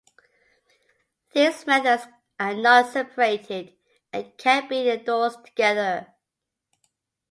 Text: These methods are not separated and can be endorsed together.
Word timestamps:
These 1.31 1.67
methods 1.67 2.07
are 2.39 2.55
not 2.55 2.91
separated 2.91 3.75
and 4.11 4.35
can 4.35 4.67
be 4.67 4.89
endorsed 4.89 5.45
together. 5.45 6.07